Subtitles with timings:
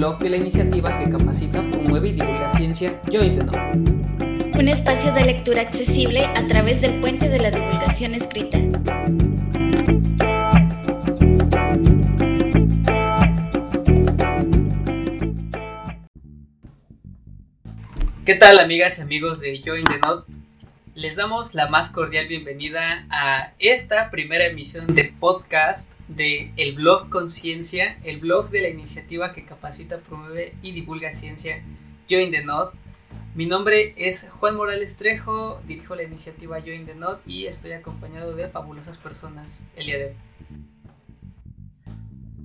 [0.00, 4.58] blog de la iniciativa que capacita, promueve y divulga ciencia Join the Know.
[4.58, 8.58] Un espacio de lectura accesible a través del puente de la divulgación escrita.
[18.24, 20.32] ¿Qué tal amigas y amigos de Join the Note?
[20.94, 27.08] Les damos la más cordial bienvenida a esta primera emisión de podcast de el blog
[27.08, 31.62] Conciencia, el blog de la iniciativa que capacita, promueve y divulga ciencia
[32.08, 32.72] Join the Node.
[33.34, 38.34] Mi nombre es Juan Morales Trejo, dirijo la iniciativa Join the Node y estoy acompañado
[38.34, 40.16] de fabulosas personas el día de hoy.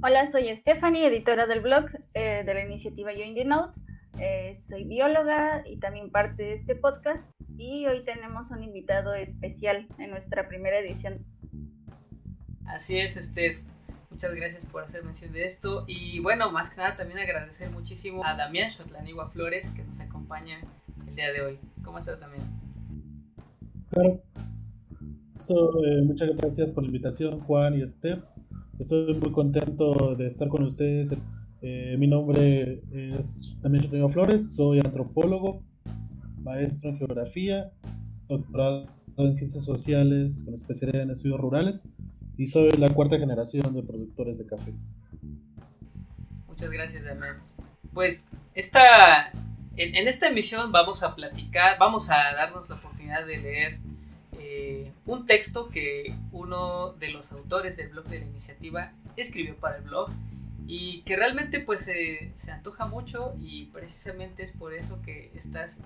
[0.04, 3.74] Hola, soy Stephanie, editora del blog eh, de la iniciativa Join the Node.
[4.20, 9.88] Eh, soy bióloga y también parte de este podcast y hoy tenemos un invitado especial
[9.98, 11.26] en nuestra primera edición.
[12.66, 13.60] Así es, Steph.
[14.10, 15.86] Muchas gracias por hacer mención de esto.
[15.88, 20.60] Y bueno, más que nada también agradecer muchísimo a Damián Shotlanigua Flores que nos acompaña
[21.08, 21.60] el día de hoy.
[21.84, 22.62] ¿Cómo estás, Damián?
[23.90, 24.24] Claro.
[25.50, 28.24] Eh, muchas gracias por la invitación, Juan y Steph.
[28.80, 31.14] Estoy muy contento de estar con ustedes
[31.68, 35.64] eh, mi nombre es también Rodrigo Flores, soy antropólogo,
[36.44, 37.72] maestro en geografía,
[38.28, 38.86] doctorado
[39.18, 41.90] en ciencias sociales con especialidad en estudios rurales
[42.38, 44.74] y soy la cuarta generación de productores de café.
[46.48, 47.42] Muchas gracias, Damián.
[47.94, 49.32] Pues esta,
[49.78, 53.80] en, esta emisión vamos a platicar, vamos a darnos la oportunidad de leer
[54.40, 59.78] eh, un texto que uno de los autores del blog de la iniciativa escribió para
[59.78, 60.10] el blog
[60.68, 65.82] y que realmente pues se antoja mucho y precisamente es por eso que estás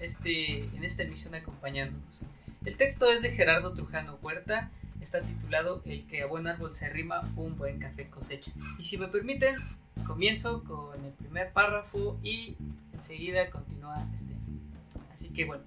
[0.00, 2.22] este, en esta emisión acompañándonos.
[2.64, 4.70] El texto es de Gerardo Trujano Huerta,
[5.02, 8.52] está titulado El que a buen árbol se arrima, un buen café cosecha.
[8.78, 9.54] Y si me permiten,
[10.06, 12.56] comienzo con el primer párrafo y
[12.92, 14.34] enseguida continúa este.
[15.12, 15.64] Así que bueno,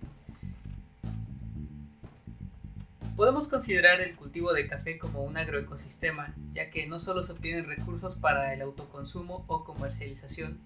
[3.15, 7.65] Podemos considerar el cultivo de café como un agroecosistema, ya que no solo se obtienen
[7.65, 10.59] recursos para el autoconsumo o comercialización,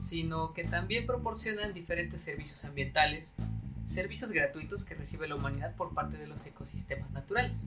[0.00, 3.36] sino que también proporcionan diferentes servicios ambientales,
[3.86, 7.66] servicios gratuitos que recibe la humanidad por parte de los ecosistemas naturales.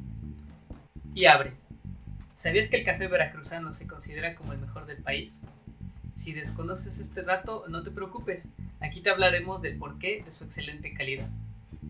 [1.15, 1.53] Y abre.
[2.35, 5.41] ¿Sabías que el café veracruzano se considera como el mejor del país?
[6.13, 8.49] Si desconoces este dato, no te preocupes,
[8.79, 11.29] aquí te hablaremos del porqué de su excelente calidad.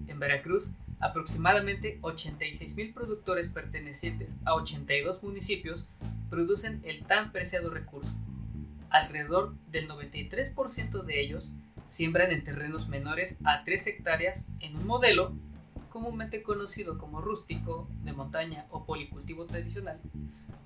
[0.08, 5.90] En Veracruz Aproximadamente 86.000 productores pertenecientes a 82 municipios
[6.30, 8.16] producen el tan preciado recurso.
[8.90, 11.53] Alrededor del 93% de ellos
[11.85, 15.34] siembran en terrenos menores a 3 hectáreas en un modelo
[15.95, 19.97] comúnmente conocido como rústico, de montaña o policultivo tradicional,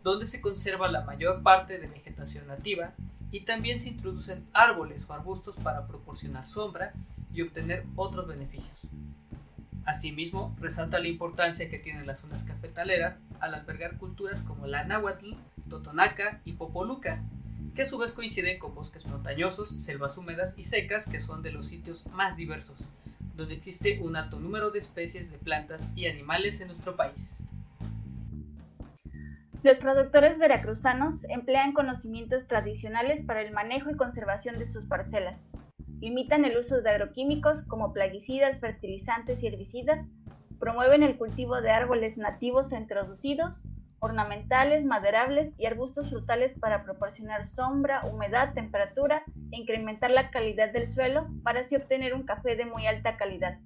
[0.03, 2.95] donde se conserva la mayor parte de vegetación nativa
[3.29, 6.93] y también se introducen árboles o arbustos para proporcionar sombra
[7.31, 8.79] y obtener otros beneficios.
[9.85, 15.35] Asimismo, resalta la importancia que tienen las zonas cafetaleras al albergar culturas como la náhuatl,
[15.69, 17.23] totonaca y popoluca,
[17.75, 21.51] que a su vez coinciden con bosques montañosos, selvas húmedas y secas que son de
[21.51, 22.89] los sitios más diversos,
[23.39, 27.43] donde existe un alto número de especies de plantas y animales en nuestro país.
[29.63, 35.43] Los productores veracruzanos emplean conocimientos tradicionales para el manejo y conservación de sus parcelas,
[35.99, 40.05] limitan el uso de agroquímicos como plaguicidas, fertilizantes y herbicidas,
[40.59, 43.61] promueven el cultivo de árboles nativos e introducidos,
[43.99, 51.27] ornamentales, maderables y arbustos frutales para proporcionar sombra, humedad, temperatura incrementar la calidad del suelo
[51.43, 53.57] para así obtener un café de muy alta calidad.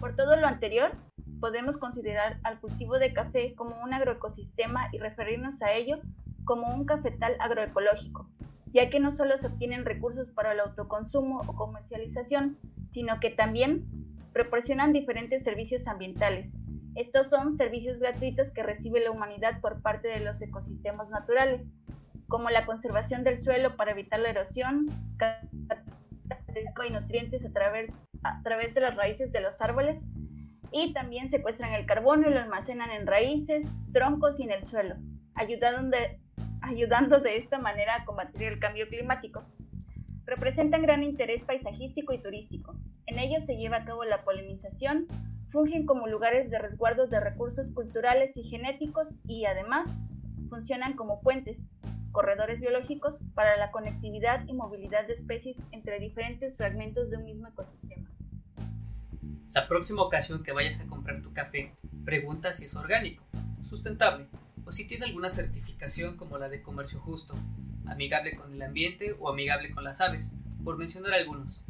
[0.00, 0.92] Por todo lo anterior,
[1.40, 6.00] podemos considerar al cultivo de café como un agroecosistema y referirnos a ello
[6.44, 8.28] como un cafetal agroecológico,
[8.72, 13.86] ya que no solo se obtienen recursos para el autoconsumo o comercialización, sino que también
[14.32, 16.58] proporcionan diferentes servicios ambientales.
[16.94, 21.70] Estos son servicios gratuitos que recibe la humanidad por parte de los ecosistemas naturales,
[22.28, 24.88] como la conservación del suelo para evitar la erosión,
[26.86, 27.90] y nutrientes a través,
[28.22, 30.04] a través de las raíces de los árboles,
[30.72, 34.96] y también secuestran el carbono y lo almacenan en raíces, troncos y en el suelo,
[35.34, 35.96] ayudando,
[36.60, 39.44] ayudando de esta manera a combatir el cambio climático.
[40.24, 42.74] Representan gran interés paisajístico y turístico.
[43.06, 45.06] En ellos se lleva a cabo la polinización,
[45.50, 50.00] fungen como lugares de resguardo de recursos culturales y genéticos y además
[50.48, 51.62] funcionan como puentes,
[52.16, 57.46] corredores biológicos para la conectividad y movilidad de especies entre diferentes fragmentos de un mismo
[57.46, 58.08] ecosistema.
[59.52, 61.74] La próxima ocasión que vayas a comprar tu café,
[62.06, 63.22] pregunta si es orgánico,
[63.68, 64.28] sustentable
[64.64, 67.34] o si tiene alguna certificación como la de comercio justo,
[67.84, 70.32] amigable con el ambiente o amigable con las aves,
[70.64, 71.66] por mencionar algunos.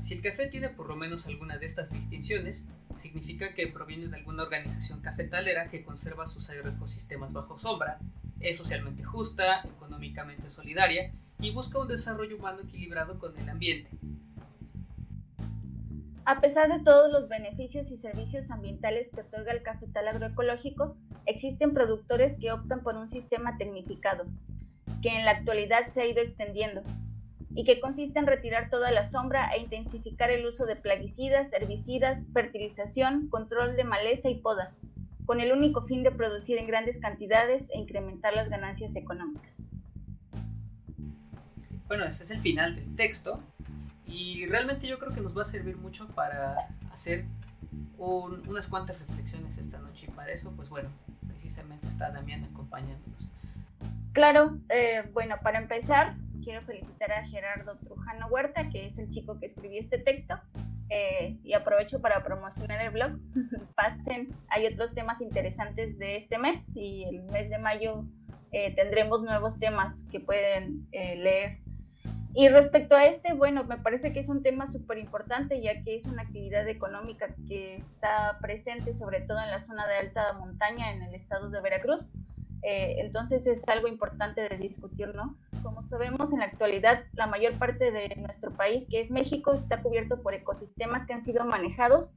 [0.00, 4.16] Si el café tiene por lo menos alguna de estas distinciones, significa que proviene de
[4.16, 7.98] alguna organización cafetalera que conserva sus agroecosistemas bajo sombra,
[8.40, 13.90] es socialmente justa, económicamente solidaria y busca un desarrollo humano equilibrado con el ambiente.
[16.24, 20.96] A pesar de todos los beneficios y servicios ambientales que otorga el cafetal agroecológico,
[21.26, 24.26] existen productores que optan por un sistema tecnificado,
[25.02, 26.82] que en la actualidad se ha ido extendiendo,
[27.54, 32.28] y que consiste en retirar toda la sombra e intensificar el uso de plaguicidas, herbicidas,
[32.32, 34.72] fertilización, control de maleza y poda,
[35.30, 39.68] con el único fin de producir en grandes cantidades e incrementar las ganancias económicas.
[41.86, 43.40] Bueno, ese es el final del texto
[44.04, 46.56] y realmente yo creo que nos va a servir mucho para
[46.90, 47.26] hacer
[47.96, 50.88] unas cuantas reflexiones esta noche y para eso, pues bueno,
[51.28, 53.28] precisamente está Damián acompañándonos.
[54.12, 59.38] Claro, eh, bueno, para empezar, quiero felicitar a Gerardo Trujano Huerta, que es el chico
[59.38, 60.40] que escribió este texto.
[60.92, 63.12] Eh, y aprovecho para promocionar el blog.
[63.76, 68.04] Pasen, hay otros temas interesantes de este mes y el mes de mayo
[68.50, 71.58] eh, tendremos nuevos temas que pueden eh, leer.
[72.34, 75.94] Y respecto a este, bueno, me parece que es un tema súper importante ya que
[75.94, 80.92] es una actividad económica que está presente sobre todo en la zona de alta montaña
[80.92, 82.08] en el estado de Veracruz.
[82.62, 85.36] Entonces es algo importante de discutir, ¿no?
[85.62, 89.82] Como sabemos, en la actualidad, la mayor parte de nuestro país, que es México, está
[89.82, 92.14] cubierto por ecosistemas que han sido manejados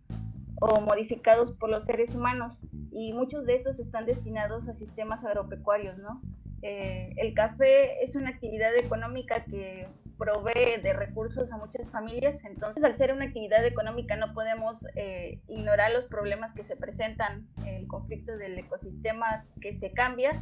[0.61, 2.61] o modificados por los seres humanos
[2.91, 6.21] y muchos de estos están destinados a sistemas agropecuarios, ¿no?
[6.63, 12.86] Eh, el café es una actividad económica que provee de recursos a muchas familias, entonces
[12.86, 17.86] al ser una actividad económica no podemos eh, ignorar los problemas que se presentan, el
[17.88, 20.42] conflicto del ecosistema que se cambia,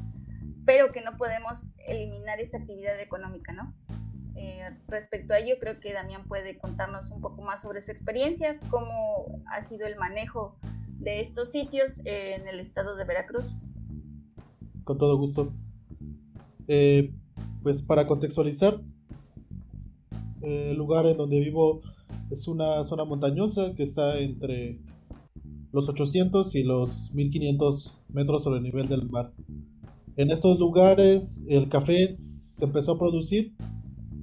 [0.64, 3.74] pero que no podemos eliminar esta actividad económica, ¿no?
[4.36, 8.60] Eh, respecto a ello, creo que Damián puede contarnos un poco más sobre su experiencia,
[8.70, 10.56] cómo ha sido el manejo
[11.00, 13.58] de estos sitios en el estado de Veracruz.
[14.84, 15.52] Con todo gusto.
[16.74, 17.12] Eh,
[17.64, 18.80] pues para contextualizar,
[20.42, 21.82] el lugar en donde vivo
[22.30, 24.80] es una zona montañosa que está entre
[25.74, 29.34] los 800 y los 1500 metros sobre el nivel del mar.
[30.16, 33.54] En estos lugares el café se empezó a producir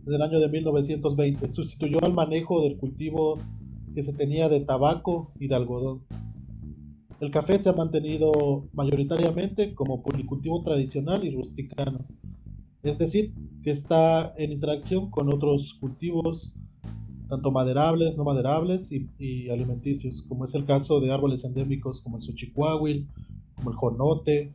[0.06, 1.50] en el año de 1920.
[1.50, 3.39] Sustituyó al manejo del cultivo
[3.95, 6.00] que se tenía de tabaco y de algodón.
[7.21, 12.06] El café se ha mantenido mayoritariamente como policultivo tradicional y rusticano,
[12.88, 13.32] es decir,
[13.62, 16.56] que está en interacción con otros cultivos,
[17.29, 22.23] tanto maderables, no maderables y, alimenticios, como es el caso de árboles endémicos como el
[22.23, 23.06] Xochicuahuil,
[23.56, 24.52] como el jonote,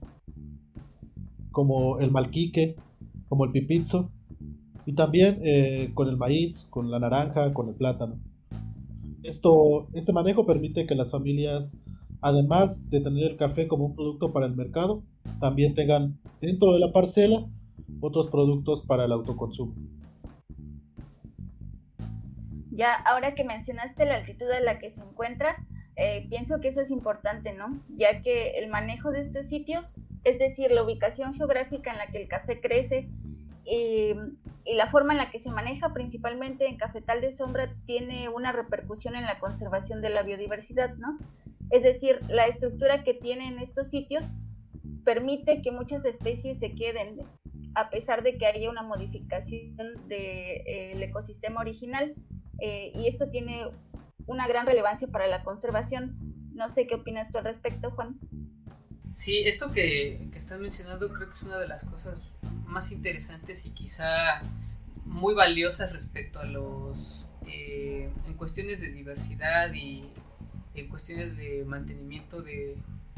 [1.52, 2.76] como el malquique,
[3.30, 4.10] como el pipizzo,
[4.86, 8.20] y también eh, con el maíz, con la naranja, con el plátano.
[9.22, 11.80] Esto, este manejo permite que las familias,
[12.20, 15.04] además de tener el café como un producto para el mercado,
[15.40, 17.48] también tengan dentro de la parcela
[18.02, 19.74] otros productos para el autoconsumo.
[22.72, 26.82] Ya, ahora que mencionaste la altitud a la que se encuentra, eh, pienso que eso
[26.82, 27.80] es importante, ¿no?
[27.96, 32.22] Ya que el manejo de estos sitios es decir, la ubicación geográfica en la que
[32.22, 33.10] el café crece
[33.66, 34.16] eh,
[34.66, 38.52] y la forma en la que se maneja principalmente en cafetal de sombra tiene una
[38.52, 41.18] repercusión en la conservación de la biodiversidad, ¿no?
[41.70, 44.34] Es decir, la estructura que tienen estos sitios
[45.04, 47.18] permite que muchas especies se queden
[47.76, 52.14] a pesar de que haya una modificación del de, eh, ecosistema original
[52.60, 53.68] eh, y esto tiene
[54.26, 56.18] una gran relevancia para la conservación.
[56.54, 58.20] No sé qué opinas tú al respecto, Juan.
[59.14, 62.20] Sí, esto que, que estás mencionando creo que es una de las cosas
[62.66, 64.42] más interesantes y quizá
[65.06, 70.04] muy valiosas respecto a los eh, en cuestiones de diversidad y
[70.74, 72.78] en cuestiones de mantenimiento de,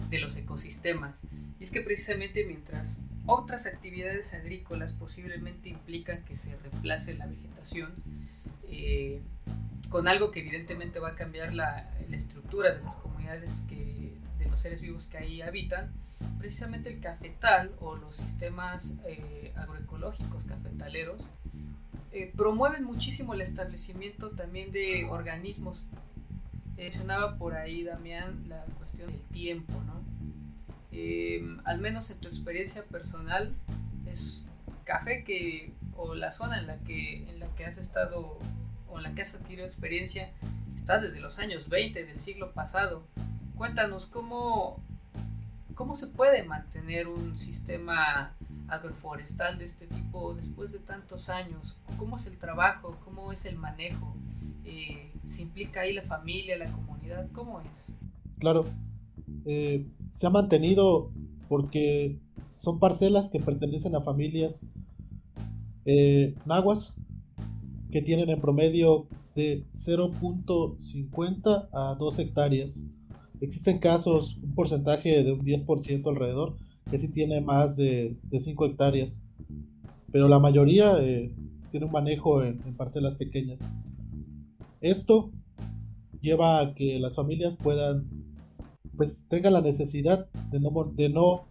[0.09, 1.23] de, los ecosistemas
[1.59, 7.93] y es que precisamente mientras otras actividades agrícolas posiblemente implican que se reemplace la vegetación
[8.69, 9.21] eh,
[9.89, 13.95] con algo que evidentemente va a cambiar la, la estructura de las comunidades que
[14.57, 15.91] seres vivos que ahí habitan,
[16.37, 21.29] precisamente el cafetal o los sistemas eh, agroecológicos cafetaleros
[22.11, 25.83] eh, promueven muchísimo el establecimiento también de organismos.
[26.77, 30.03] Mencionaba por ahí, Damián, la cuestión del tiempo, ¿no?
[31.65, 33.53] Al menos en tu experiencia personal,
[34.07, 34.47] es
[34.85, 38.39] café que, o la zona en la que, en la que has estado
[38.89, 40.31] o en la que has adquirido experiencia,
[40.73, 43.03] está desde los años 20 del siglo pasado
[43.55, 44.77] cuéntanos cómo,
[45.73, 48.33] cómo se puede mantener un sistema
[48.67, 51.79] agroforestal de este tipo después de tantos años?
[51.97, 52.97] ¿Cómo es el trabajo?
[53.05, 54.15] ¿Cómo es el manejo?
[54.63, 57.27] Eh, ¿Se implica ahí la familia, la comunidad?
[57.31, 57.95] ¿Cómo es?
[58.39, 58.65] Claro,
[59.45, 61.11] eh, se ha mantenido
[61.47, 62.19] porque
[62.51, 64.67] son parcelas que pertenecen a familias
[65.85, 66.93] eh, nahuas
[67.91, 72.87] que tienen en promedio de 0.50 a 2 hectáreas.
[73.41, 76.55] Existen casos, un porcentaje de un 10% alrededor,
[76.89, 79.25] que sí tiene más de, de 5 hectáreas,
[80.11, 81.33] pero la mayoría eh,
[81.69, 83.67] tiene un manejo en, parcelas pequeñas.
[84.79, 85.29] Esto
[86.21, 88.07] lleva a que las familias puedan,
[88.95, 91.45] pues tengan la necesidad de no, de no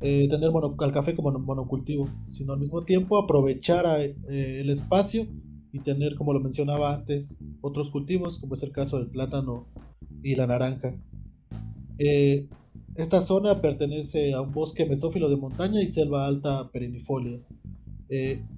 [0.00, 5.26] eh, tener al café como monocultivo, sino al mismo tiempo aprovechar eh, el espacio
[5.72, 9.66] y tener, como lo mencionaba antes, otros cultivos, como es el caso del plátano
[10.22, 10.94] y la naranja.
[11.98, 12.48] Eh,
[12.96, 17.40] esta zona pertenece a un bosque mesófilo de montaña y selva alta perennifolia,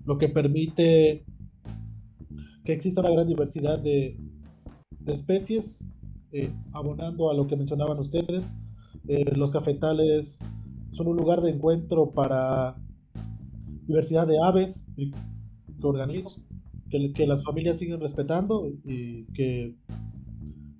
[0.04, 1.24] lo que permite
[2.66, 4.18] que exista una gran diversidad de,
[5.06, 5.84] especies,
[6.44, 8.56] eh, abonando a lo que mencionaban ustedes.
[9.36, 10.40] los cafetales
[10.90, 12.76] son un lugar de encuentro para
[13.86, 15.12] diversidad de aves, y
[15.82, 16.44] organismos,
[16.90, 19.74] que, las familias siguen respetando y que,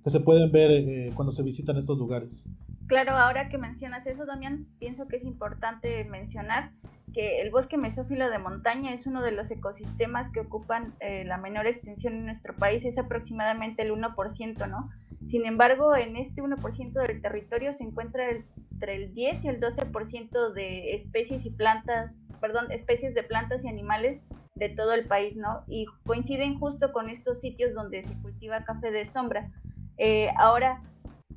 [0.05, 2.49] se pueden ver eh, cuando se visitan estos lugares.
[2.87, 6.71] Claro, ahora que mencionas eso, Damián, pienso que es importante mencionar
[7.13, 11.37] que el bosque mesófilo de montaña es uno de los ecosistemas que ocupan eh, la
[11.37, 14.89] menor extensión en nuestro país, es aproximadamente el 1%, ¿no?
[15.27, 18.29] Sin embargo, en este 1% del territorio se encuentra
[18.71, 23.67] entre el 10 y el 12% de especies y plantas, perdón, especies de plantas y
[23.67, 24.21] animales
[24.55, 25.65] de todo el país, ¿no?
[25.67, 29.51] Y coinciden justo con estos sitios donde se cultiva café de sombra.
[29.97, 30.81] Eh, ahora,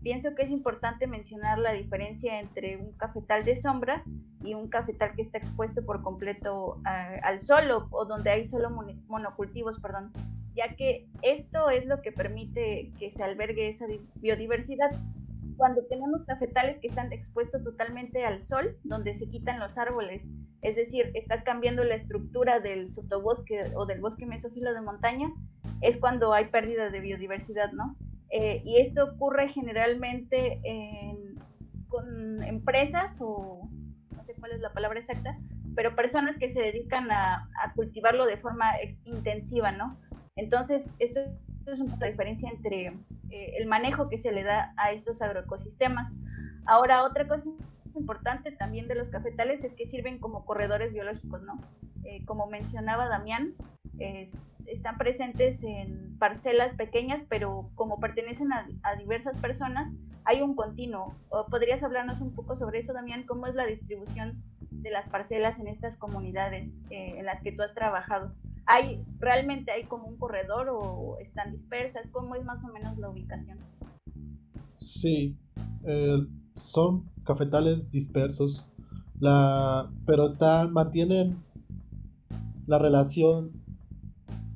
[0.04, 4.04] pienso que es importante mencionar la diferencia entre un cafetal de sombra
[4.44, 8.70] y un cafetal que está expuesto por completo al sol o, donde hay solo
[9.08, 10.12] monocultivos, perdón,
[10.60, 13.86] ya que esto es lo que permite que se albergue esa
[14.16, 14.90] biodiversidad
[15.56, 20.26] cuando tenemos cafetales que están expuestos totalmente al sol, donde se quitan los árboles,
[20.60, 25.32] es decir, estás cambiando la estructura del sotobosque o del bosque mesófilo de montaña,
[25.80, 27.96] es cuando hay pérdida de biodiversidad, ¿no?
[28.30, 30.60] Eh, y esto ocurre generalmente
[31.88, 33.68] con empresas o
[34.14, 35.38] no sé cuál es la palabra exacta,
[35.74, 38.66] pero personas que se dedican a, a cultivarlo de forma
[39.04, 39.98] intensiva, ¿no?
[40.36, 41.20] Entonces, esto
[41.66, 42.86] es una diferencia entre
[43.30, 46.12] eh, el manejo que se le da a estos agroecosistemas.
[46.66, 47.50] Ahora, otra cosa
[47.94, 51.60] importante también de los cafetales es que sirven como corredores biológicos, ¿no?
[52.04, 53.54] Eh, como mencionaba Damián,
[54.66, 59.92] están presentes en parcelas pequeñas, pero como pertenecen a, diversas personas,
[60.24, 61.14] hay un continuo.
[61.50, 63.24] ¿Podrías hablarnos un poco sobre eso, Damián?
[63.24, 67.62] ¿Cómo es la distribución de las parcelas en estas comunidades eh, en las que tú
[67.62, 68.32] has trabajado?
[68.72, 72.06] ¿Hay, ¿Realmente hay como un corredor o están dispersas?
[72.12, 73.58] ¿Cómo es más o menos la ubicación?
[74.76, 75.36] Sí,
[75.84, 76.24] eh,
[76.54, 78.70] son cafetales dispersos,
[79.18, 81.42] la, pero están, mantienen
[82.68, 83.50] la relación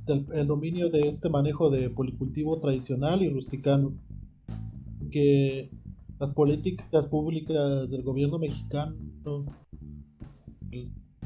[0.07, 3.95] del el dominio de este manejo de policultivo tradicional y rusticano,
[5.11, 5.71] que
[6.21, 8.95] las políticas públicas del gobierno mexicano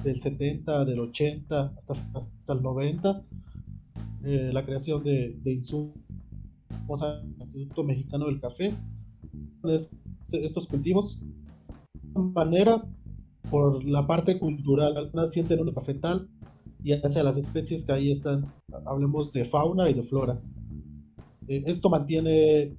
[0.03, 3.23] del 70, del 80 hasta, hasta el 90,
[4.25, 5.95] eh, la creación de, de insumos
[7.03, 8.75] al Instituto Mexicano del Café.
[10.33, 11.23] estos cultivos,
[12.03, 12.85] de manera,
[13.51, 16.29] por la parte cultural, algunas sienten un cafetal
[16.83, 18.53] y hacia las especies que ahí están,
[18.87, 20.41] hablemos de fauna y de flora.
[21.47, 22.77] Eh, esto mantiene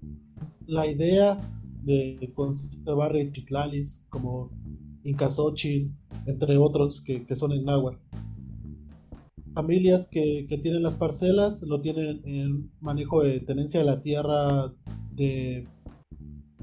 [0.68, 1.40] la idea
[1.84, 4.52] de conservar Chiclalis como
[5.04, 5.92] Incasochil,
[6.30, 7.98] entre otros que, son en náhuatl.
[9.54, 14.74] Familias que, tienen las parcelas lo tienen en manejo de tenencia de la tierra
[15.16, 15.68] de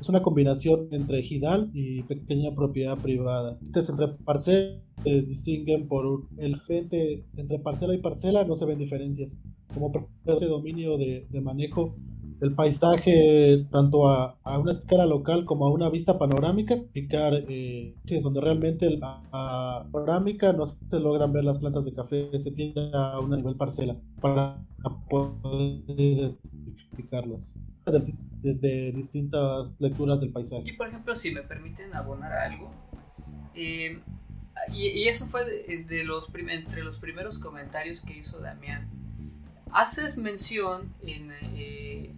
[0.00, 3.58] es una combinación entre ejidal y pequeña propiedad privada.
[3.62, 8.78] Entonces, entre parcelas se distinguen por el gente, entre parcela y parcela no se ven
[8.78, 9.40] diferencias.
[9.72, 9.92] Como
[10.24, 11.96] dominio de, de manejo
[12.40, 17.94] el paisaje tanto a, a, una escala local como a una vista panorámica, picar eh,
[18.08, 22.90] es donde realmente a, panorámica no se logran ver las plantas de café, se tiene
[22.94, 24.58] a un nivel parcela para
[25.08, 27.58] poder identificarlas
[28.42, 30.62] desde distintas lecturas del paisaje.
[30.62, 32.70] Aquí, por ejemplo, si me permiten abonar algo,
[33.54, 34.00] eh,
[34.72, 35.44] y, eso fue
[35.84, 38.88] de, los entre los primeros comentarios que hizo Damián.
[39.72, 42.14] Haces mención en, eh,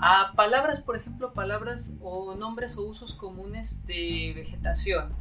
[0.00, 5.12] a palabras, por ejemplo, palabras o nombres o usos comunes de vegetación.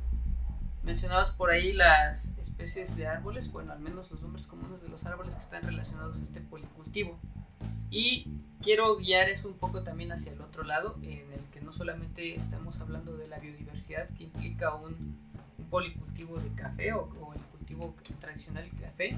[0.83, 5.05] Mencionabas por ahí las especies de árboles, bueno, al menos los nombres comunes de los
[5.05, 7.19] árboles que están relacionados a este policultivo.
[7.89, 8.31] Y
[8.61, 12.35] quiero guiar eso un poco también hacia el otro lado, en el que no solamente
[12.35, 15.19] estamos hablando de la biodiversidad que implica un,
[15.69, 17.41] policultivo de café o, el
[18.19, 19.17] tradicional de café,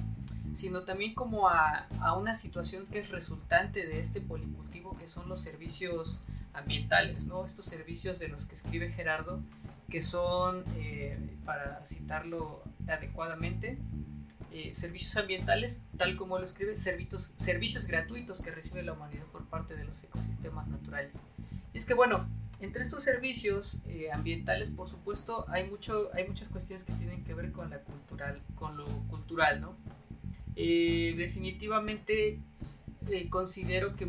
[0.53, 5.29] sino también como a, a, una situación que es resultante de este policultivo, que son
[5.29, 7.45] los servicios ambientales, ¿no?
[7.45, 9.41] Estos servicios de los que escribe Gerardo,
[9.89, 13.77] que son, eh, para citarlo adecuadamente,
[14.51, 19.45] eh, servicios ambientales, tal como lo escribe, servicios, servicios gratuitos que recibe la humanidad por
[19.45, 21.13] parte de los ecosistemas naturales.
[21.73, 22.27] Y es que bueno,
[22.61, 27.33] entre estos servicios eh, ambientales, por supuesto, hay, mucho, hay muchas cuestiones que tienen que
[27.33, 29.75] ver con, la cultural, con lo cultural, ¿no?
[30.53, 32.39] definitivamente
[33.29, 34.07] considero que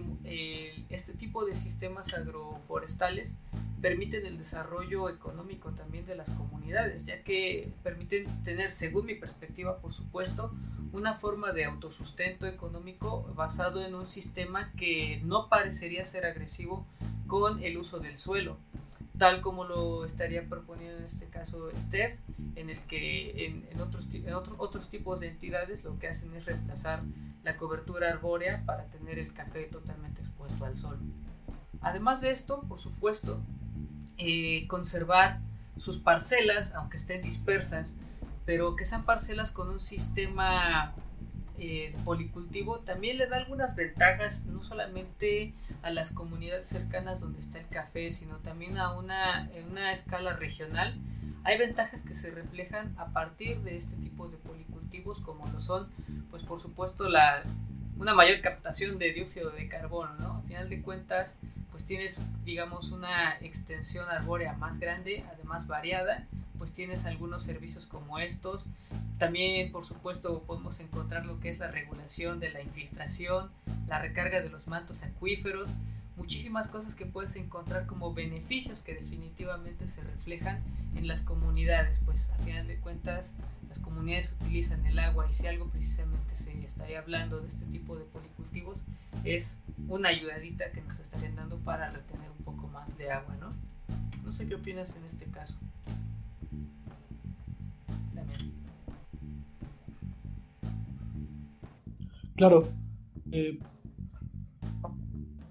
[0.90, 3.38] este tipo de sistemas agroforestales
[3.82, 9.78] permiten el desarrollo económico también de las comunidades, ya que permiten tener, según mi perspectiva,
[9.78, 10.54] por supuesto,
[10.92, 16.86] una forma de autosustento económico basado en un sistema que no parecería ser agresivo
[17.32, 18.58] con el uso del suelo,
[19.16, 22.20] tal como lo estaría proponiendo en este caso Steph,
[22.56, 27.02] en el que en, otros, tipos de entidades lo que hacen es reemplazar
[27.42, 30.98] la cobertura arbórea para tener el café totalmente expuesto al sol.
[31.80, 33.40] Además de esto, por supuesto,
[34.18, 35.40] eh, conservar
[35.78, 37.96] sus parcelas, aunque estén dispersas,
[38.44, 40.94] pero que sean parcelas con un sistema
[41.58, 47.58] eh, policultivo, también le da algunas ventajas, no solamente a las comunidades cercanas donde está
[47.58, 50.98] el café, sino también a una, en una escala regional.
[51.44, 55.88] Hay ventajas que se reflejan a partir de este tipo de policultivos, como lo son,
[56.30, 57.44] pues por supuesto, la,
[57.98, 60.36] una mayor captación de dióxido de carbono, ¿no?
[60.38, 61.40] A final de cuentas,
[61.70, 66.26] pues tienes, digamos, una extensión arbórea más grande, además variada,
[66.62, 68.66] pues tienes algunos servicios como estos.
[69.18, 73.50] También, por supuesto, podemos encontrar lo que es la regulación de la infiltración,
[73.88, 75.74] la recarga de los mantos acuíferos,
[76.16, 80.62] muchísimas cosas que puedes encontrar como beneficios que definitivamente se reflejan
[80.94, 85.48] en las comunidades, pues a final de cuentas las comunidades utilizan el agua y si
[85.48, 88.84] algo precisamente se estaría hablando de este tipo de policultivos
[89.24, 93.52] es una ayudadita que nos estarían dando para retener un poco más de agua, ¿no?
[94.22, 95.58] No sé qué opinas en este caso.
[102.36, 102.64] Claro.
[103.30, 103.58] Eh,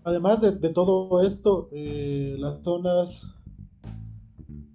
[0.04, 3.28] además de, todo esto, eh, las zonas,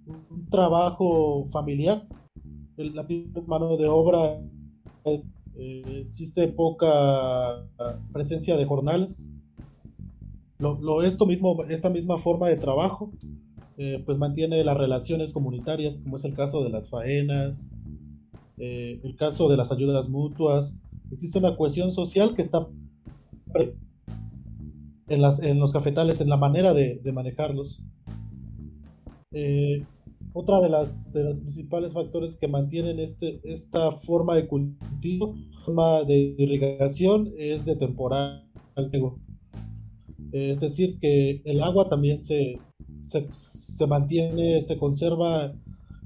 [0.05, 2.07] un trabajo familiar,
[2.77, 3.05] la
[3.45, 4.39] mano de obra,
[5.05, 7.65] eh, existe poca
[8.13, 9.33] presencia de jornales.
[10.59, 13.11] Lo, esto mismo, esta misma forma de trabajo,
[14.05, 17.77] pues mantiene las relaciones comunitarias, como es el caso de las faenas,
[18.57, 20.81] el caso de las ayudas mutuas.
[21.11, 22.67] Existe una cohesión social que está
[25.07, 27.83] en, las, en los cafetales, en la manera de, manejarlos.
[29.31, 29.83] Eh,
[30.33, 36.35] otra de las, los principales factores que mantienen este, esta forma de cultivo, forma de
[36.37, 38.47] irrigación, es de temporal.
[40.31, 42.59] Es decir, que el agua también se,
[43.01, 45.53] se, mantiene, se conserva.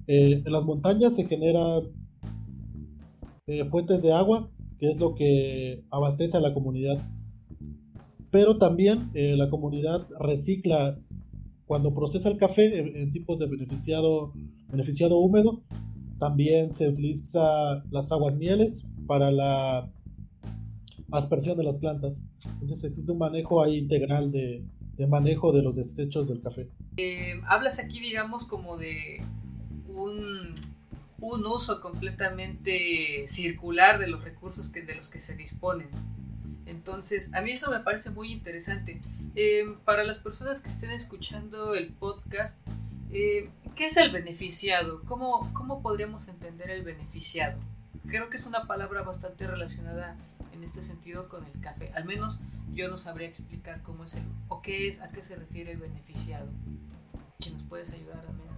[0.08, 1.82] Eh, en las montañas se genera
[3.48, 4.50] eh, fuentes de agua,
[4.82, 7.02] que es lo que abastece a la comunidad
[8.32, 10.98] pero también eh, la comunidad recicla
[11.65, 14.34] cuando procesa el café en, tipos de beneficiado,
[14.70, 15.62] beneficiado húmedo.
[16.17, 19.91] También se utiliza las aguas mieles para la
[21.12, 22.26] aspersión de las plantas.
[22.54, 24.65] Entonces existe un manejo ahí integral de,
[25.08, 26.70] manejo de los desechos del café.
[26.98, 29.22] Eh, hablas aquí, digamos, como de
[29.88, 30.54] un,
[31.22, 35.90] un, uso completamente circular de los recursos que, de los que se disponen.
[36.66, 39.02] Entonces, a mí eso me parece muy interesante.
[39.36, 42.62] Eh, para las personas que estén escuchando el podcast,
[43.12, 45.02] eh, ¿qué es el beneficiado?
[45.06, 47.60] ¿Cómo, ¿Cómo podríamos entender el beneficiado?
[48.08, 50.18] Creo que es una palabra bastante relacionada
[50.54, 51.92] en este sentido con el café.
[51.94, 52.42] Al menos
[52.74, 55.78] yo no sabría explicar cómo es el o qué es, a qué se refiere el
[55.78, 56.48] beneficiado.
[57.40, 58.51] Si nos puedes ayudar, a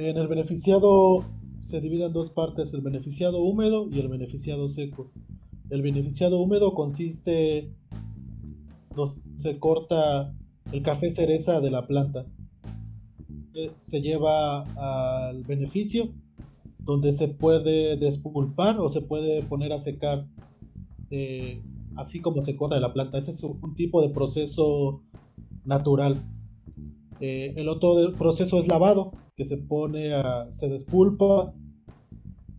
[0.00, 1.26] En el beneficiado
[1.58, 5.10] se divide en dos partes, el beneficiado húmedo y el beneficiado seco.
[5.68, 7.70] El beneficiado húmedo consiste,
[9.36, 10.34] se corta
[10.72, 12.24] el café cereza de la planta,
[13.78, 14.62] se lleva
[15.28, 16.08] al beneficio,
[16.78, 20.26] donde se puede despulpar o se puede poner a secar,
[21.10, 21.62] eh,
[21.96, 23.18] así como se corta de la planta.
[23.18, 25.02] Ese es un tipo de proceso
[25.66, 26.24] natural.
[27.20, 29.12] Eh, el otro proceso es lavado,
[29.44, 31.54] se pone a, se despulpa,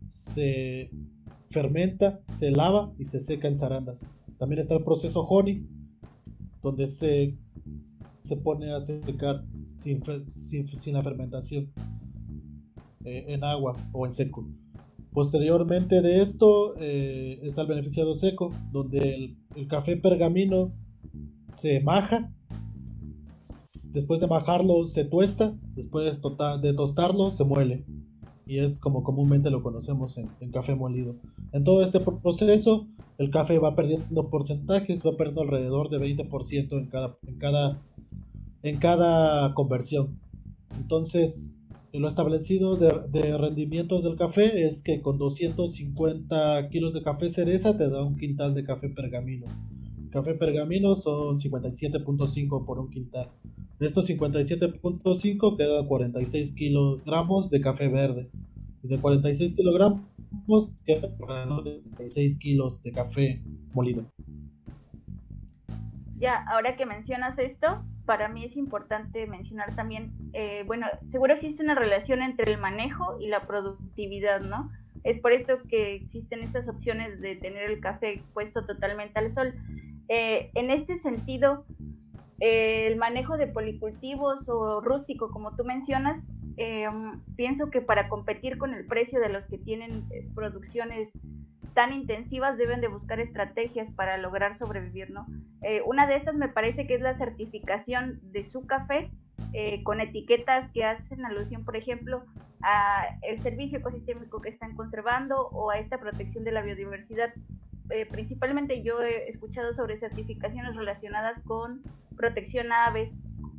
[0.07, 0.91] se
[1.49, 4.07] fermenta, se lava y se seca en zarandas.
[4.37, 5.67] También está el proceso honey,
[6.61, 7.37] donde se,
[8.23, 9.43] se pone a secar
[9.77, 10.01] sin,
[10.67, 11.71] sin, la fermentación
[13.03, 14.47] eh, en agua o en seco.
[15.11, 20.73] Posteriormente de esto eh, está el beneficiado seco, donde el, café pergamino
[21.49, 22.33] se maja,
[23.91, 26.21] después de majarlo se tuesta, después
[26.61, 27.85] de tostarlo se muele.
[28.45, 31.15] Y es como comúnmente lo conocemos en, café molido.
[31.53, 36.87] En todo este proceso, el café va perdiendo porcentajes, va perdiendo alrededor de 20% en
[36.87, 37.81] cada, en, cada,
[38.63, 40.19] en cada conversión.
[40.77, 41.61] Entonces,
[41.93, 47.89] lo establecido de, rendimientos del café es que con 250 kilos de café cereza te
[47.89, 49.47] da un quintal de café pergamino.
[50.11, 53.29] Café pergamino son 57.5 por un quintal.
[53.79, 58.29] De estos 57.5 quedan 46 kilogramos de café verde.
[58.83, 60.01] Y de 46 kilogramos
[60.85, 63.41] quedan 36 kilos de café
[63.73, 64.05] molido.
[66.19, 71.63] Ya, ahora que mencionas esto, para mí es importante mencionar también, eh, bueno, seguro existe
[71.63, 74.69] una relación entre el manejo y la productividad, ¿no?
[75.03, 79.55] Es por esto que existen estas opciones de tener el café expuesto totalmente al sol.
[80.13, 81.65] Eh, en este sentido,
[82.41, 86.27] eh, el manejo de policultivos o rústico, como tú mencionas,
[87.35, 91.09] pienso que para competir con el precio de los que tienen producciones
[91.73, 95.25] tan intensivas deben de buscar estrategias para lograr sobrevivir, ¿no?
[95.61, 99.11] Eh, una de estas me parece que es la certificación de su café
[99.53, 102.25] eh, con etiquetas que hacen alusión, por ejemplo,
[102.61, 107.33] a el servicio ecosistémico que están conservando o a esta protección de la biodiversidad.
[107.89, 111.81] Eh, principalmente yo he escuchado sobre certificaciones relacionadas con
[112.15, 113.15] protección a aves.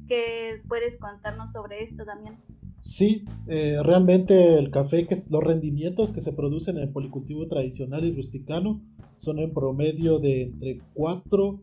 [0.09, 2.37] ¿Qué puedes contarnos sobre esto también?
[2.81, 8.05] Sí, eh, realmente el café, que los rendimientos que se producen en el policultivo tradicional
[8.05, 8.83] y rusticano
[9.17, 11.61] son en promedio de entre 4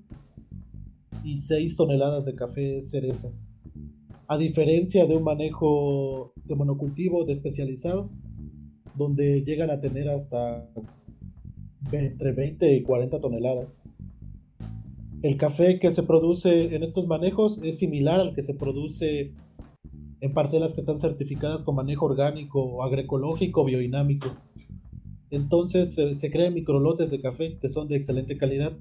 [1.25, 3.33] y 6 toneladas de café cereza.
[4.27, 8.09] A diferencia de un manejo de monocultivo de especializado,
[8.95, 10.69] donde llegan a tener hasta
[11.91, 13.81] entre 20 y 40 toneladas.
[15.21, 19.33] El café que se produce en estos manejos es similar al que se produce
[20.21, 24.29] en parcelas que están certificadas con manejo orgánico, agroecológico, biodinámico.
[25.31, 28.77] Entonces se, crean microlotes de café que son de excelente calidad.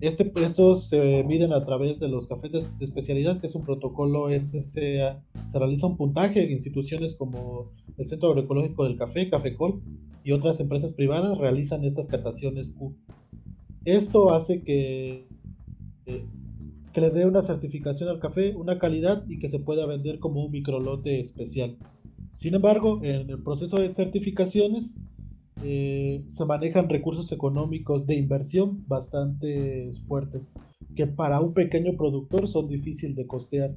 [0.00, 4.28] Este, estos se miden a través de los cafés de, especialidad, que es un protocolo
[4.36, 5.22] SCA.
[5.46, 9.80] Se realiza un puntaje en instituciones como el Centro Agroecológico del Café, Cafecol,
[10.24, 12.94] y otras empresas privadas realizan estas cataciones Q.
[13.84, 15.26] Esto hace que
[16.06, 16.24] eh,
[16.92, 20.44] que le dé una certificación al café, una calidad y que se pueda vender como
[20.44, 21.76] un microlote especial.
[22.30, 25.00] Sin embargo, en el proceso de certificaciones
[25.62, 30.52] eh, se manejan recursos económicos de inversión bastante fuertes,
[30.94, 33.74] que para un pequeño productor son difíciles de costear.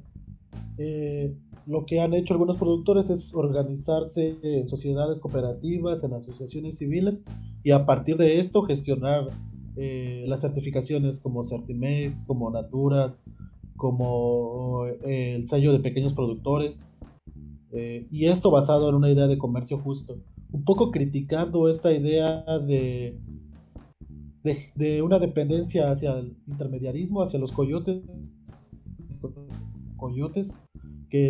[0.78, 1.34] Eh,
[1.66, 7.24] lo que han hecho algunos productores es organizarse en sociedades cooperativas, en asociaciones civiles
[7.64, 9.30] y a partir de esto gestionar
[9.76, 13.16] eh, las certificaciones como Certimex, como Natura,
[13.76, 16.94] como eh, el sello de pequeños productores.
[17.72, 20.16] Eh, y esto basado en una idea de comercio justo.
[20.52, 23.18] Un poco criticando esta idea de,
[24.44, 28.02] de, de una dependencia hacia el intermediarismo, hacia los coyotes,
[29.96, 30.60] coyotes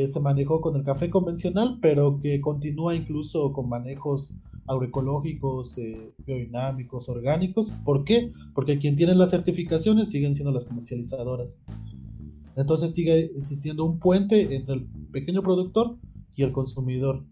[0.07, 7.09] se manejó con el café convencional, pero que continúa incluso con manejos agroecológicos, eh, biodinámicos,
[7.09, 7.73] orgánicos.
[7.85, 8.33] ¿Por qué?
[8.55, 11.63] Porque quien tiene las certificaciones siguen siendo las comercializadoras.
[12.57, 15.97] Entonces sigue existiendo un puente entre el pequeño productor
[16.35, 17.25] y el consumidor.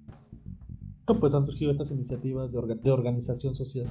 [1.06, 3.86] Pues han surgido estas iniciativas de, organización social.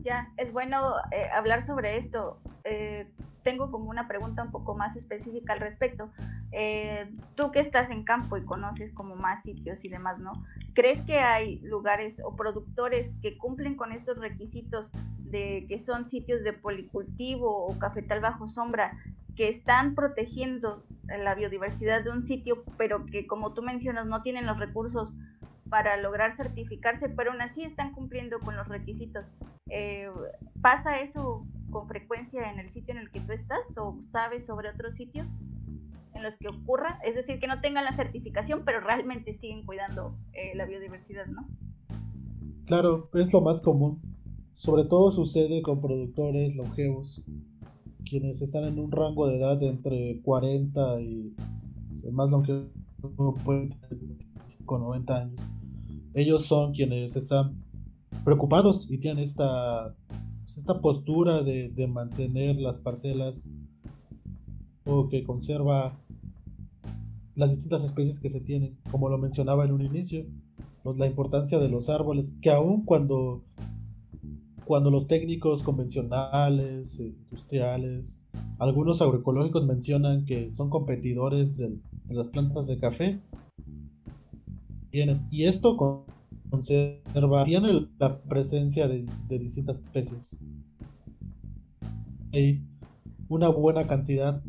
[0.00, 0.78] Ya, es bueno
[1.12, 2.38] eh, hablar sobre esto.
[2.64, 3.08] Eh,
[3.46, 6.10] tengo como una pregunta un poco más específica al respecto.
[6.50, 10.32] Eh, tú que estás en campo y conoces como más sitios y demás, ¿no?
[10.74, 16.42] ¿Crees que hay lugares o productores que cumplen con estos requisitos de que son sitios
[16.42, 18.98] de policultivo o cafetal bajo sombra
[19.36, 24.46] que están protegiendo la biodiversidad de un sitio, pero que como tú mencionas no tienen
[24.46, 25.14] los recursos
[25.70, 29.30] para lograr certificarse, pero aún así están cumpliendo con los requisitos.
[29.70, 30.10] Eh,
[30.60, 34.68] ¿Pasa eso con frecuencia en el sitio en el que tú estás o sabes sobre
[34.70, 35.26] otros sitios
[36.14, 36.98] en los que ocurra?
[37.04, 41.46] Es decir, que no tengan la certificación, pero realmente siguen cuidando eh, la biodiversidad, ¿no?
[42.66, 44.00] Claro, es lo más común.
[44.52, 47.24] Sobre todo sucede con productores longevos,
[48.08, 51.36] quienes están en un rango de edad entre 40 y
[52.10, 52.70] más longevos
[54.64, 55.48] con 90 años.
[56.14, 57.62] Ellos son quienes están
[58.24, 59.94] preocupados y tienen esta,
[60.46, 63.50] pues, esta postura de, de mantener las parcelas
[64.84, 65.98] o que conserva
[67.34, 70.24] las distintas especies que se tienen, como lo mencionaba en un inicio,
[70.96, 73.42] la importancia de los árboles, que aun cuando,
[74.64, 78.24] cuando los técnicos convencionales, industriales,
[78.60, 81.76] algunos agroecológicos mencionan que son competidores de,
[82.08, 83.20] las plantas de café,
[84.92, 85.76] y esto
[86.50, 90.38] conserva, tiene la presencia de, de distintas especies.
[92.32, 92.62] Hay
[93.28, 94.42] una buena cantidad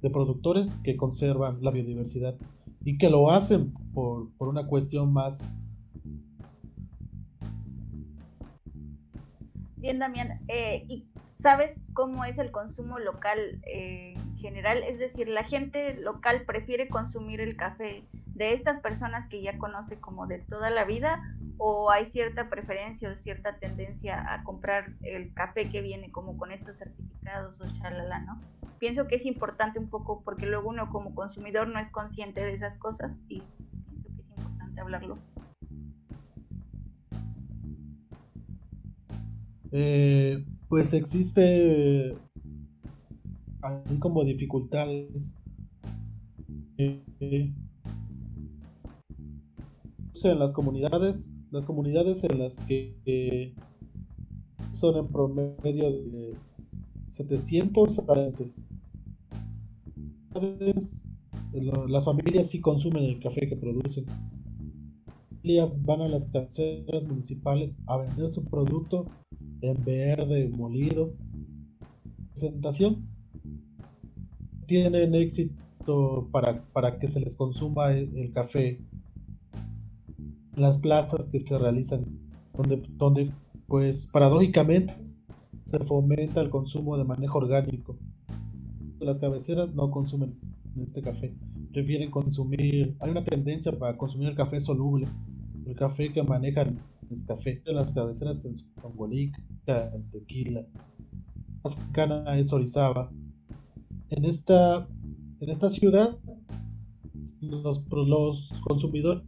[0.00, 2.34] de productores que conservan la biodiversidad
[2.84, 5.54] y que lo hacen por, una cuestión más...
[9.76, 14.82] Bien, Damián, eh, ¿y sabes cómo es el consumo local eh, en general?
[14.84, 19.98] Es decir, la gente local prefiere consumir el café de estas personas que ya conoce
[19.98, 21.22] como de toda la vida
[21.58, 26.50] o hay cierta preferencia o cierta tendencia a comprar el café que viene como con
[26.50, 28.40] estos certificados o chalala, ¿no?
[28.78, 32.54] Pienso que es importante un poco porque luego uno como consumidor no es consciente de
[32.54, 33.42] esas cosas y
[33.90, 35.18] pienso que es importante hablarlo.
[39.70, 42.16] Eh, pues existe
[43.62, 45.38] hay como dificultades
[46.76, 47.54] eh,
[50.24, 53.54] en las comunidades las comunidades en las que eh,
[54.70, 56.34] son en promedio de
[57.06, 58.66] 700 habitantes.
[61.88, 64.06] Las familias sí consumen el café que producen.
[64.06, 69.04] Las familias van a las canceras municipales a vender su producto
[69.60, 71.12] en verde, molido.
[72.30, 73.06] Presentación.
[74.66, 78.80] Tienen éxito para, para que se les consuma el café
[80.54, 82.06] las plazas que se realizan,
[82.54, 83.32] donde, donde
[83.66, 84.94] pues paradójicamente
[85.64, 87.96] se fomenta el consumo de manejo orgánico.
[89.00, 90.38] Las cabeceras no consumen
[90.76, 91.34] este café,
[91.72, 95.08] prefieren consumir, hay una tendencia para consumir el café soluble,
[95.66, 96.78] el café que manejan
[97.10, 98.52] es café de las cabeceras en
[99.66, 100.66] en Tequila,
[101.64, 103.10] la cercana es Orizaba.
[104.10, 104.88] En esta,
[105.40, 106.18] en esta ciudad,
[107.40, 109.22] los, los consumidores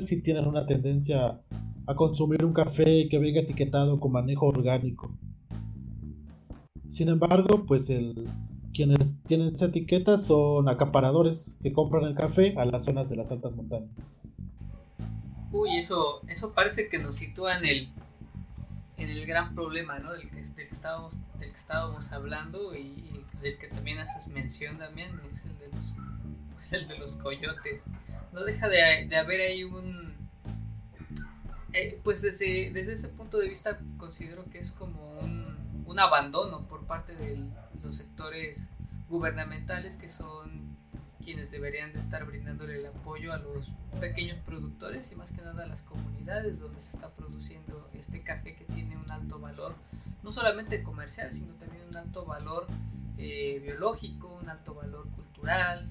[0.00, 1.40] si tienen una tendencia
[1.86, 5.10] a consumir un café que venga etiquetado con manejo orgánico.
[6.86, 8.28] Sin embargo, pues el,
[8.74, 13.30] quienes tienen esa etiqueta son acaparadores que compran el café a las zonas de las
[13.30, 14.14] altas montañas.
[15.50, 17.88] Uy, eso, eso parece que nos sitúa en el,
[18.98, 20.12] en el gran problema ¿no?
[20.12, 24.76] del, que, del, que estábamos, del que estábamos hablando y del que también haces mención
[24.76, 25.94] también, es el de los,
[26.52, 27.84] pues el de los coyotes
[28.32, 30.08] no deja de, haber ahí un...
[31.72, 36.66] Eh, pues desde, desde ese punto de vista considero que es como un, un abandono
[36.66, 37.38] por parte de
[37.82, 38.72] los sectores
[39.08, 40.76] gubernamentales que son
[41.28, 43.66] quienes deberían de estar brindándole el apoyo a los
[44.00, 48.54] pequeños productores y más que nada a las comunidades donde se está produciendo este café
[48.54, 49.74] que tiene un alto valor,
[50.22, 52.66] no solamente comercial, sino también un alto valor
[53.18, 55.86] eh, biológico, un alto valor cultural,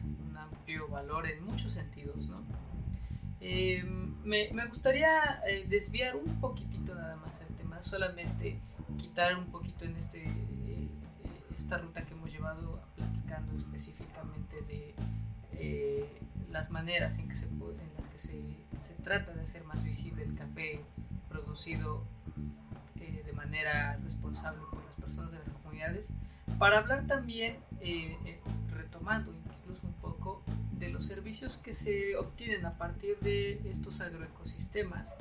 [0.90, 2.44] valor en muchos sentidos, ¿no?
[3.40, 3.84] Eh,
[4.24, 8.60] me, gustaría eh, desviar un poquitito nada más el tema, solamente
[8.98, 10.90] quitar un poquito en este eh,
[11.52, 14.96] esta ruta que hemos llevado platicando específicamente de
[16.52, 18.42] las maneras en, que se, en las que se,
[18.80, 20.84] se, trata de hacer más visible el café
[21.30, 22.06] producido
[22.96, 26.14] de manera responsable por las personas de las comunidades,
[26.60, 27.58] para hablar también,
[28.70, 29.34] retomando
[30.80, 35.16] de los servicios que se obtienen a partir de estos agroecosistemas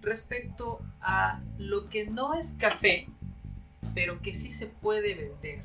[0.00, 3.08] respecto a lo que no es café,
[3.94, 5.64] pero que sí se puede vender.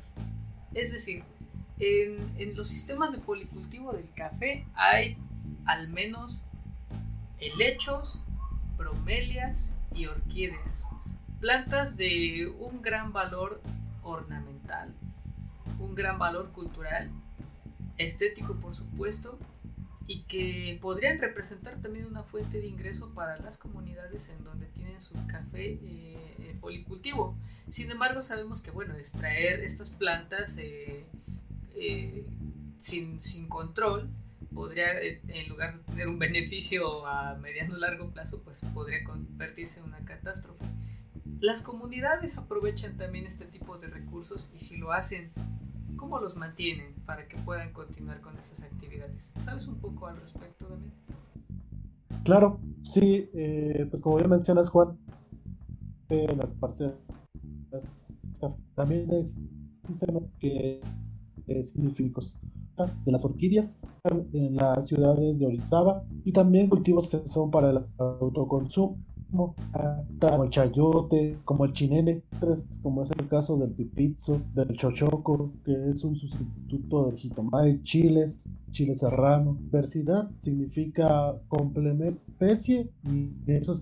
[0.74, 1.24] Es decir,
[1.78, 5.16] en, los sistemas de policultivo del café hay
[5.64, 6.44] al menos
[7.38, 8.24] helechos,
[8.76, 10.86] bromelias y orquídeas,
[11.40, 13.60] plantas de un gran valor
[14.02, 14.94] ornamental,
[15.78, 17.10] un gran valor cultural
[18.04, 19.38] estético por supuesto,
[20.10, 24.98] y que podrían representar también una fuente de ingreso para las comunidades en donde tienen
[24.98, 27.38] su café eh, policultivo.
[27.68, 31.04] Sin embargo, sabemos que bueno, extraer estas plantas eh,
[31.76, 32.26] eh,
[32.78, 34.10] sin, sin, control
[34.52, 39.78] podría, en lugar de tener un beneficio a mediano o largo plazo, pues podría convertirse
[39.78, 40.64] en una catástrofe.
[41.38, 45.30] Las comunidades aprovechan también este tipo de recursos y si lo hacen
[46.00, 49.34] cómo los mantienen para que puedan continuar con estas actividades.
[49.36, 50.92] ¿Sabes un poco al respecto, también?
[52.24, 54.98] Claro, sí, eh, pues como ya mencionas, Juan,
[56.08, 56.96] eh, las parcelas
[58.74, 60.80] también existen que
[61.46, 62.40] eh, científicos
[63.04, 63.78] de las orquídeas
[64.32, 68.96] en las ciudades de Orizaba y también cultivos que son para el autoconsumo
[69.30, 69.54] como
[70.44, 72.22] el chayote, como el chinene,
[72.82, 78.52] como es el caso del pipizzo, del chochoco, que es un sustituto del jitomate, chiles,
[78.72, 79.56] chile serrano.
[79.60, 83.74] Diversidad significa complemento especie y eso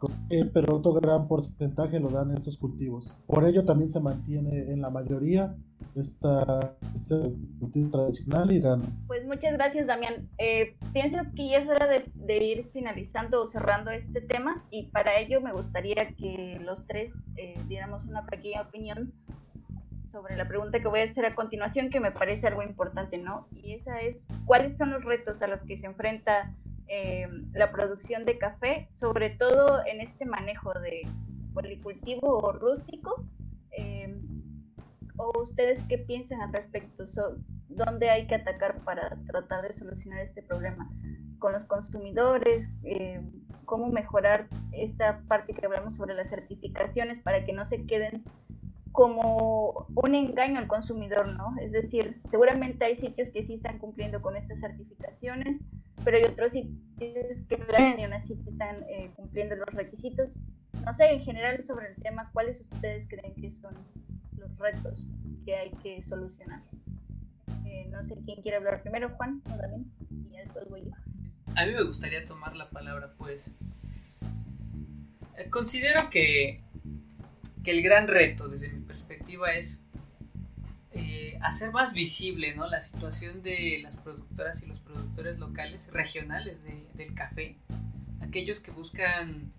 [0.00, 3.16] es eh, pero otro gran porcentaje lo dan estos cultivos.
[3.26, 5.54] Por ello también se mantiene en la mayoría
[5.94, 7.16] esta, este
[7.58, 8.84] cultivo tradicional irano.
[9.06, 10.28] Pues muchas gracias Damián.
[10.38, 14.88] Eh, pienso que ya es hora de, de, ir finalizando o cerrando este tema y
[14.90, 19.12] para ello me gustaría que los tres eh, diéramos una pequeña opinión
[20.10, 23.46] sobre la pregunta que voy a hacer a continuación que me parece algo importante, ¿no?
[23.52, 26.54] Y esa es, ¿cuáles son los retos a los que se enfrenta
[26.88, 31.06] eh, la producción de café, sobre todo en este manejo de
[31.52, 33.24] policultivo rústico.
[33.72, 34.20] Eh,
[35.16, 37.04] ¿O ustedes qué piensan al respecto?
[37.68, 40.88] ¿Dónde hay que atacar para tratar de solucionar este problema?
[41.38, 42.70] ¿Con los consumidores?
[42.84, 43.20] Eh,
[43.64, 48.24] ¿Cómo mejorar esta parte que hablamos sobre las certificaciones para que no se queden
[48.92, 51.54] como un engaño al consumidor, ¿no?
[51.60, 55.60] Es decir, seguramente hay sitios que sí están cumpliendo con estas certificaciones,
[56.04, 56.78] pero hay otros sitios
[57.48, 57.58] que
[57.98, 60.40] y aún así están eh, cumpliendo los requisitos.
[60.84, 63.74] No sé, en general sobre el tema, ¿cuáles ustedes creen que son
[64.36, 65.06] los retos
[65.44, 66.62] que hay que solucionar?
[67.64, 69.86] Eh, no sé quién quiere hablar primero, Juan o David,
[70.30, 70.92] y después voy yo.
[71.56, 73.56] A mí me gustaría tomar la palabra, pues.
[75.36, 76.62] Eh, considero que,
[77.62, 79.87] que el gran reto, desde mi perspectiva, es
[81.40, 82.66] hacer más visible ¿no?
[82.66, 87.56] la situación de las productoras y los productores locales, regionales del café,
[88.20, 89.52] aquellos que buscan,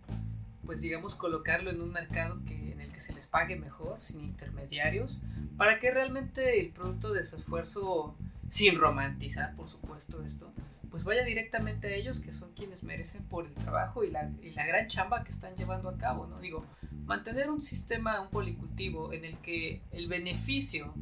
[0.65, 4.21] pues digamos, colocarlo en un mercado que, en el que se les pague mejor, sin
[4.21, 5.23] intermediarios,
[5.58, 8.15] para que realmente el producto de su esfuerzo,
[8.47, 10.52] sin romantizar, por supuesto, esto,
[10.89, 14.52] pues vaya directamente a ellos, que son quienes merecen por el trabajo y la, y
[14.52, 16.39] la gran chamba que están llevando a cabo, ¿no?
[16.39, 16.65] Digo,
[17.06, 20.93] mantener un sistema, un policultivo en el que el beneficio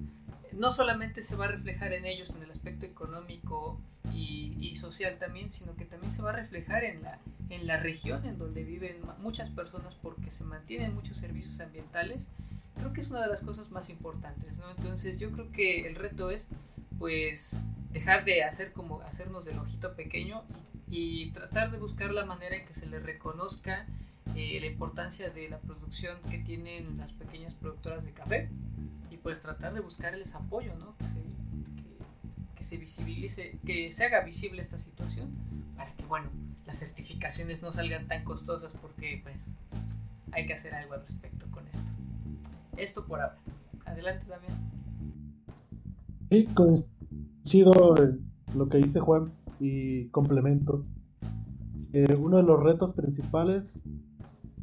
[0.58, 3.80] no solamente se va a reflejar en ellos en el aspecto económico
[4.13, 8.26] y, social también, sino que también se va a reflejar en la, en la región
[8.26, 12.30] en donde viven muchas personas porque se mantienen muchos servicios ambientales,
[12.76, 14.70] creo que es una de las cosas más importantes, ¿no?
[14.70, 16.52] Entonces yo creo que el reto es
[17.00, 20.43] pues dejar de hacer como hacernos del ojito pequeño
[20.89, 23.88] y, tratar de buscar la manera en que se le reconozca
[24.36, 28.50] eh, la importancia de la producción que tienen las pequeñas productoras de café
[29.28, 30.96] pues tratar de buscarles apoyo, ¿no?
[32.56, 35.28] Que se, visibilice, que se haga visible esta situación
[35.76, 36.30] para que, bueno,
[36.66, 39.50] las certificaciones no salgan tan costosas porque, pues,
[40.32, 41.92] hay que hacer algo al respecto con esto.
[42.78, 43.36] Esto por ahora.
[43.84, 44.54] Adelante también.
[46.32, 48.22] Sí, coincido en
[48.56, 50.86] lo que dice Juan y complemento.
[51.92, 53.84] Eh, uno de los retos principales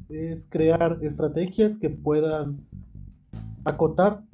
[0.08, 2.66] es crear estrategias que puedan
[3.66, 4.24] acotar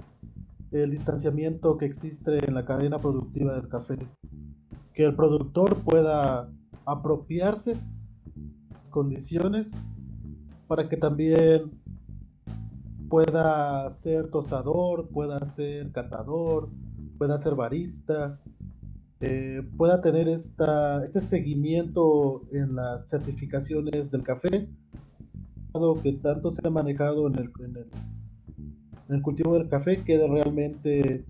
[0.72, 3.98] el distanciamiento que existe en la cadena productiva del café.
[4.94, 6.50] Que el productor pueda
[6.84, 7.76] apropiarse
[8.72, 9.74] las condiciones
[10.68, 11.70] para que también
[13.08, 16.70] pueda ser tostador, pueda ser catador,
[17.18, 18.40] pueda ser barista,
[19.20, 24.68] eh, pueda tener esta, este seguimiento en las certificaciones del café,
[26.02, 27.86] que tanto se ha manejado en el, en el
[29.10, 31.24] en el cultivo del café quede realmente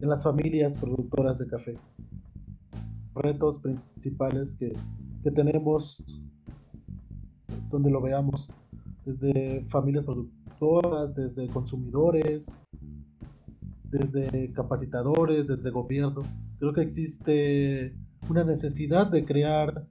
[0.00, 1.78] en las familias productoras de café.
[3.14, 4.74] Retos principales que,
[5.22, 6.04] que tenemos
[7.70, 8.52] donde lo veamos,
[9.06, 12.60] desde familias productoras, desde consumidores,
[13.84, 16.22] desde capacitadores, desde gobierno.
[16.58, 17.96] Creo que existe
[18.28, 19.86] una necesidad de crear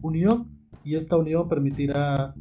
[0.00, 0.48] unión
[0.84, 2.34] y esta unión permitirá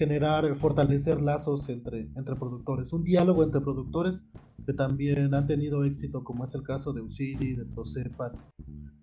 [0.00, 4.30] generar, fortalecer lazos entre, entre productores, un diálogo entre productores
[4.64, 8.32] que también han tenido éxito, como es el caso de Usiri, de Tosepa,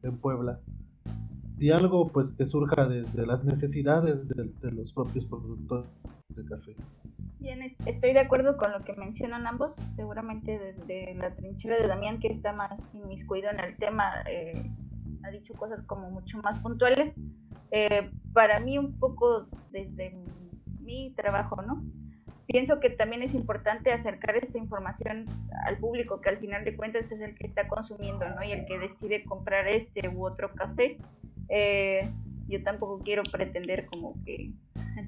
[0.02, 0.60] en Puebla.
[1.56, 5.88] Diálogo pues que surja desde las necesidades de, los propios productores
[6.30, 6.76] de café.
[7.38, 12.20] Bien, estoy de acuerdo con lo que mencionan ambos, seguramente desde la trinchera de Damián
[12.20, 14.68] que está más inmiscuido en el tema, eh,
[15.24, 17.14] ha dicho cosas como mucho más puntuales.
[17.70, 20.18] Eh, para mí un poco desde
[20.88, 21.84] mi trabajo, ¿no?
[22.48, 25.26] pienso que también es importante acercar esta información
[25.66, 28.44] al público, que al final de cuentas es el que está consumiendo, ¿no?
[28.44, 30.98] Y el que decide comprar este u otro café.
[31.50, 32.10] Eh,
[32.48, 34.54] yo tampoco quiero pretender como que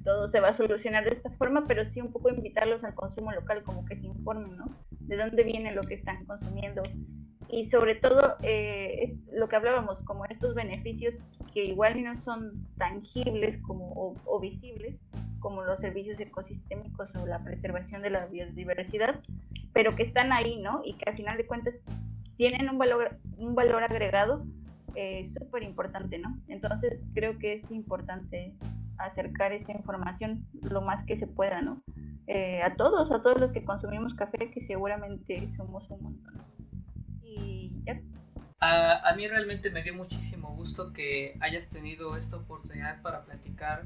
[0.04, 3.32] todo se va a solucionar de esta forma, pero sí un poco invitarlos al consumo
[3.32, 4.66] local, como que se informen, ¿no?
[5.00, 6.84] De dónde viene lo que están consumiendo.
[7.52, 11.20] Y sobre todo, eh, lo que hablábamos, como estos beneficios
[11.54, 15.02] que igual no son tangibles como, o, visibles,
[15.40, 19.22] como los servicios ecosistémicos o la preservación de la biodiversidad,
[19.74, 20.82] pero que están ahí, ¿no?
[20.84, 21.76] Y que al final de cuentas
[22.38, 24.46] tienen un valor, un valor agregado
[24.96, 26.38] eh, súper importante, ¿no?
[26.48, 28.56] Entonces creo que es importante
[28.98, 31.82] acercar esta información lo más que se pueda, ¿no?
[32.28, 36.39] Eh, a todos, a todos los que consumimos café, que seguramente somos un montón.
[37.38, 38.02] Y ya.
[38.60, 43.86] A, a, mí realmente me dio muchísimo gusto que hayas tenido esta oportunidad para platicar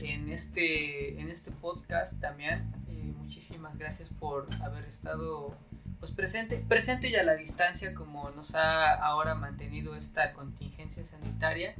[0.00, 2.72] en este, en este podcast también.
[2.88, 5.56] Eh, muchísimas gracias por haber estado
[5.98, 11.74] pues presente, presente y a la distancia como nos ha ahora mantenido esta contingencia sanitaria.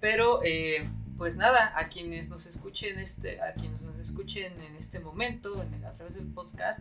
[0.00, 4.98] Pero eh, pues nada, a quienes nos escuchen este, a quienes nos escuchen en este
[4.98, 6.80] momento, en a través del podcast,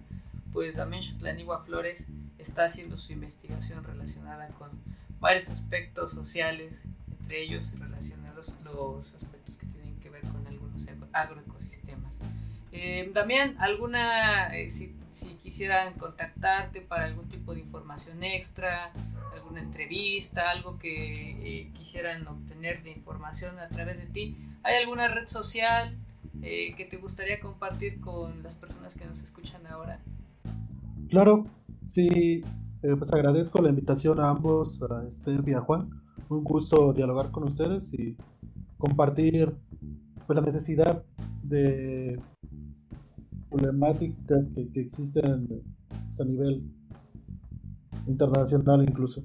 [0.52, 2.08] pues también Shotlanigua Flores
[2.42, 4.72] está haciendo su investigación relacionada con
[5.20, 6.86] varios aspectos sociales,
[7.20, 12.20] entre ellos relacionados los aspectos que tienen que ver con algunos agroecosistemas.
[12.72, 18.92] Eh, también alguna, eh, si, si quisieran contactarte para algún tipo de información extra,
[19.52, 25.08] una entrevista, algo que eh, quisieran obtener de información a través de ti, ¿hay alguna
[25.08, 25.96] red social
[26.42, 30.00] eh, que te gustaría compartir con las personas que nos escuchan ahora?
[31.10, 31.46] Claro,
[31.84, 32.44] sí,
[32.84, 35.90] eh, pues agradezco la invitación a ambos, a Esther y a Juan.
[36.30, 38.16] Un gusto dialogar con ustedes y
[38.78, 39.54] compartir
[40.26, 41.04] pues, la necesidad
[41.44, 42.20] de
[43.50, 45.48] problemáticas que, que existen
[46.08, 46.64] pues, a nivel
[48.08, 49.22] internacional incluso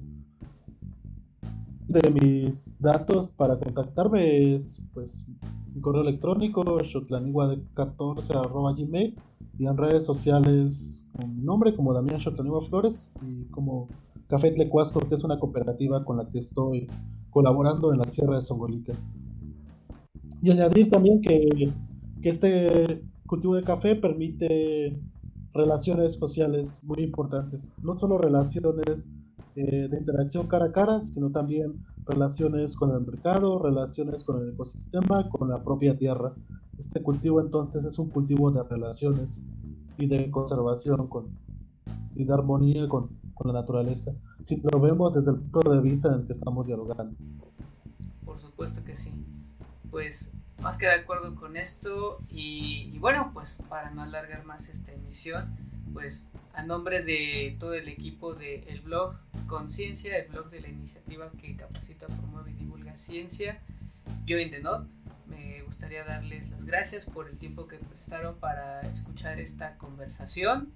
[1.87, 5.25] de mis datos para contactarme es pues
[5.73, 9.15] mi correo electrónico shotlanigua14 gmail
[9.57, 13.87] y en redes sociales con mi nombre como Damián Shotlanigua Flores y como
[14.27, 16.87] Café Tlecuasco que es una cooperativa con la que estoy
[17.29, 18.93] colaborando en la Sierra de Songolica.
[20.41, 21.73] Y añadir también que,
[22.21, 24.99] que este cultivo de café permite
[25.53, 29.11] relaciones sociales muy importantes, no solo relaciones
[29.55, 34.53] eh, de interacción cara a cara, sino también relaciones con el mercado, relaciones con el
[34.53, 36.35] ecosistema, con la propia tierra.
[36.77, 39.43] Este cultivo entonces es un cultivo de relaciones
[39.97, 41.29] y de conservación con,
[42.15, 46.09] y de armonía con, con la naturaleza, si lo vemos desde el punto de vista
[46.09, 47.15] en el que estamos dialogando.
[48.25, 49.11] Por supuesto que sí.
[49.89, 54.69] Pues más que de acuerdo con esto y, y bueno, pues para no alargar más
[54.69, 55.55] esta emisión,
[55.93, 59.15] pues a nombre de todo el equipo del blog
[59.47, 63.61] Conciencia, el blog de la iniciativa que capacita, promueve y divulga ciencia,
[64.25, 64.87] yo the Not,
[65.67, 70.71] gustaría darles las gracias por el tiempo que prestaron para escuchar esta conversación.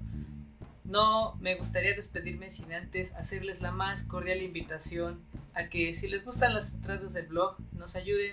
[0.85, 5.21] No me gustaría despedirme sin antes hacerles la más cordial invitación
[5.55, 8.33] a que si les gustan las entradas del blog nos ayuden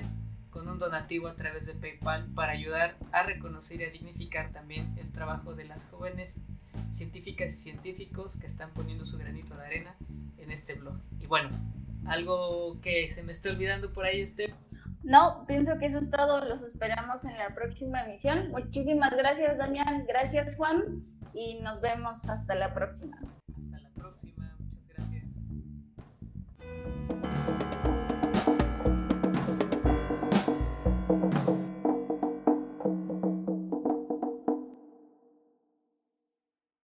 [0.50, 4.94] con un donativo a través de PayPal para ayudar a reconocer y a dignificar también
[5.00, 6.44] el trabajo de las jóvenes
[6.90, 9.96] científicas y científicos que están poniendo su granito de arena
[10.38, 10.96] en este blog.
[11.20, 11.50] Y bueno,
[12.06, 14.54] algo que se me está olvidando por ahí, este
[15.04, 16.46] no, pienso que eso es todo.
[16.46, 18.52] Los esperamos en la próxima emisión.
[18.52, 20.06] Muchísimas gracias, Damián.
[20.08, 21.04] Gracias, Juan.
[21.34, 23.18] Y nos vemos hasta la próxima.
[23.18, 23.41] Hasta la próxima.